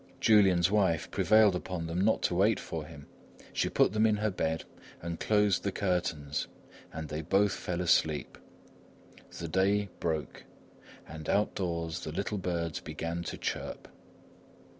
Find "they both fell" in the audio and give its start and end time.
7.07-7.81